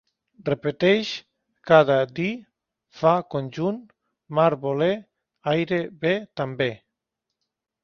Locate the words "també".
6.43-6.73